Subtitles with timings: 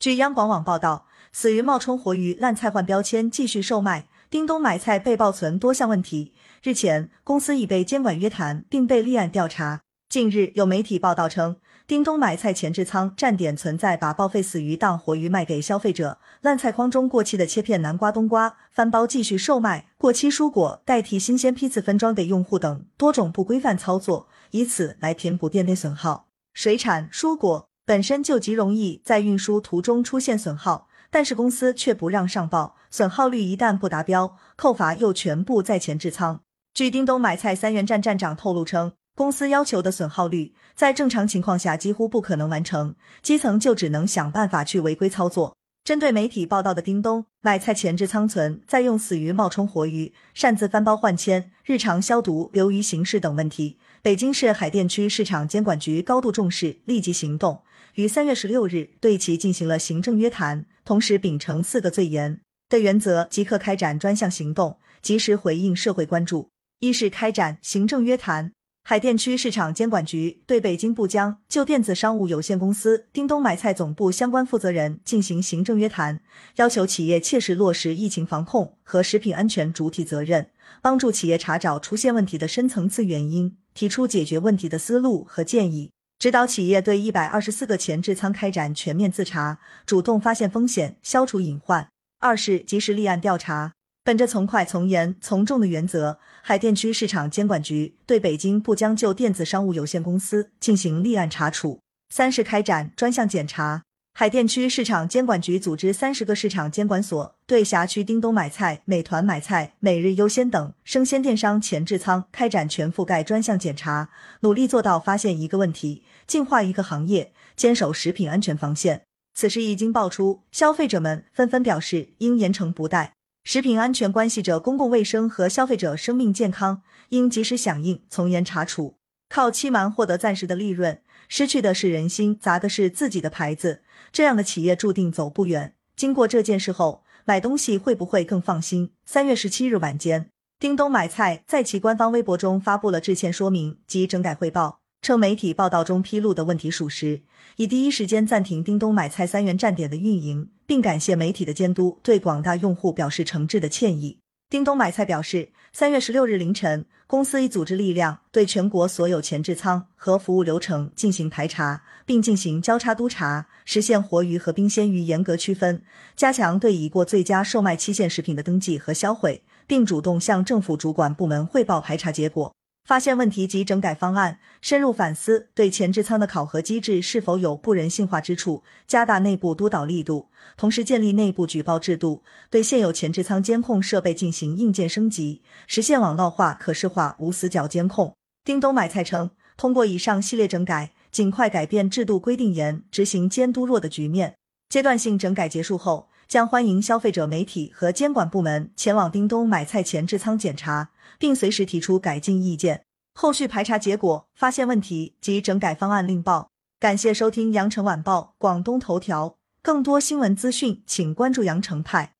[0.00, 6.32] 据央广网报道，死鱼冒充活鱼烂菜换标签继续售卖，叮咚买菜被曝存多项问题。
[6.62, 9.82] 日前，公司已被监管约谈，并被立案调查。
[10.08, 26.28] 近日，有媒体报道称，叮咚买菜前置仓站点存在把报废死鱼当活鱼卖给消费者，烂菜筐中过期的切片南瓜、冬瓜翻包继续售卖，过期蔬果代替新鲜批次分装给用户等多种不规范操作，以此来填补店内损耗。
[26.54, 36.42] 水产蔬果本身就极容易在运输途中出现损耗，但是公司却不让上报，损耗率一旦不达标，扣罚又全部在前置仓。
[36.72, 38.92] 据叮咚买菜三元站站长透露称。
[39.16, 45.56] 公司要求的损耗率，在正常情况下几乎不可能完成，基层就只能想办法去违规操作。
[45.82, 57.62] 针对媒体报道的叮咚买菜前置仓存、再用死鱼冒充活鱼、擅自翻包换签、日常消毒流于形式等问题，北京市海淀区市场监管局高度重视，立即行动，
[58.00, 62.40] 于三月十六日对其进行了行政约谈，同时秉承四个最严
[62.70, 66.48] 的原则，即刻开展专项行动，及时回应社会关注。
[66.78, 68.52] 一是开展行政约谈。
[68.82, 76.22] 海淀区市场监管局对北京步江就电子商务有限公司叮咚买菜总部相关负责人进行行政约谈，
[76.56, 80.48] 要求企业切实落实疫情防控和食品安全主体责任，
[80.80, 85.90] 帮助企业查找出现问题的深层次原因，提出解决问题的思路和建议，
[86.20, 91.88] 指导企业对一百二十四个前置仓开展全面自查，主动发现风险，消除隐患。
[92.18, 93.72] 二是及时立案调查。
[94.04, 101.80] 本着从快、从严、从重的原则，海淀区市场监管局对北京不将就电子商务有限公司进行立案查处。
[102.10, 103.84] 三是开展专项检查，
[104.20, 119.04] 海淀区市场监管局组织三十个市场监管所对辖区叮咚买菜、美团买菜、每日优鲜等生鲜电商前置仓开展全覆盖专项检查，努力做到发现一个问题，净化一个行业，坚守食品安全防线。
[119.34, 123.14] 此事一经爆出，消费者们纷纷表示应严惩不贷。
[123.44, 128.96] 食品安全关系着公共卫生和消费者生命健康，应及时响应，从严查处。
[129.30, 131.00] 靠欺瞒获得暂时的利润，
[131.32, 135.74] 失去的是人心，砸的是自己的牌子，这样的企业注定走不远。
[135.94, 138.90] 经过这件事后，买东西会不会更放心？
[139.06, 144.80] 三月十七日晚间，叮咚买菜在其官方微博中发布了致歉说明及整改汇报。
[145.02, 147.22] 称媒体报道中披露的问题属实，
[147.56, 154.18] 已第一时间暂停叮咚买菜三元站点的运营，并感谢媒体的监督，对广大用户表示诚挚的歉意。
[154.50, 165.80] 叮咚买菜表示，三月十六日凌晨，公司已组织力量对全国所有前置仓和服务流程进行排查，并进行交叉督查，实现活鱼和冰鲜鱼严格区分，
[166.16, 172.52] 加强对已过最佳售卖期限食品的登记和销毁，并主动向政府主管部门汇报排查结果。
[172.84, 188.14] 发现问题及整改方案，深入反思对前置仓的考核机制是否有不人性化之处，加大内部督导力度，同时建立内部举报制度，对现有前置仓监控设备进行硬件升级，实现网络化、可视化、无死角监控。
[188.44, 194.34] 叮咚买菜称，通过以上系列整改，尽快改变制度规定严、执行监督弱的局面。
[194.68, 196.09] 阶段性整改结束后。
[196.30, 202.84] 将欢迎消费者、媒体和监管部门前往叮咚买菜前置仓检查，并随时提出改进意见。
[203.14, 206.50] 后续排查结果发现问题及整改方案另报。
[206.78, 212.14] 感谢收听羊城晚报广东头条，更多新闻资讯，请关注羊城派。